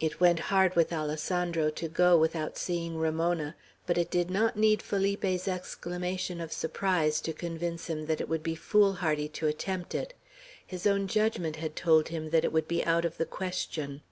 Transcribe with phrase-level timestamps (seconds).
[0.00, 4.82] It went hard with Alessandro to go without seeing Ramona; but it did not need
[4.82, 10.12] Felipe's exclamation of surprise, to convince him that it would be foolhardy to attempt it.
[10.66, 14.02] His own judgment had told him that it would be out of the question.